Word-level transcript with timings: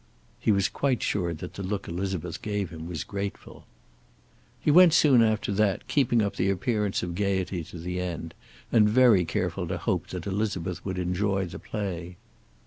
He 0.39 0.51
was 0.51 0.67
quite 0.67 1.03
sure 1.03 1.31
that 1.31 1.53
the 1.53 1.61
look 1.61 1.87
Elizabeth 1.87 2.41
gave 2.41 2.71
him 2.71 2.87
was 2.87 3.03
grateful. 3.03 3.67
He 4.59 4.71
went 4.71 4.95
soon 4.95 5.21
after 5.21 5.51
that, 5.51 5.87
keeping 5.87 6.23
up 6.23 6.39
an 6.39 6.49
appearance 6.49 7.03
of 7.03 7.13
gaiety 7.13 7.63
to 7.65 7.77
the 7.77 7.99
end, 7.99 8.33
and 8.71 8.89
very 8.89 9.25
careful 9.25 9.67
to 9.67 9.77
hope 9.77 10.07
that 10.07 10.25
Elizabeth 10.25 10.83
would 10.83 10.97
enjoy 10.97 11.45
the 11.45 11.59
play. 11.59 12.17